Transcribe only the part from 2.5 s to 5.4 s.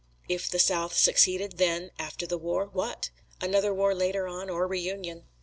what? Another war later on or reunion.